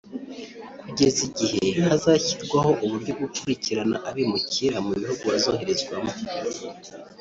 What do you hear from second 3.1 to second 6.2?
bwo gukurikirana abimukira mu bihugu bazoherezwamo